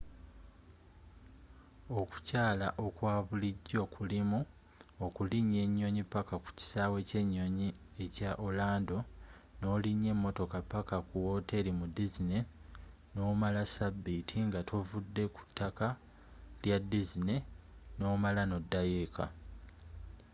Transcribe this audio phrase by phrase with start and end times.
[1.99, 4.39] okukyala okwabulijjo kulimu
[5.05, 7.69] okulinya enyonyi paka ku kisaawe ky'enyonyi
[8.03, 8.97] ekya orlando
[9.59, 12.41] n'olinya emotoka paka ku woteeri mu disney
[13.13, 15.87] noomala sabbiiti nga tovudde ku ttaka
[16.63, 17.39] lya disney
[17.97, 19.25] n'omala n'oddayo eeka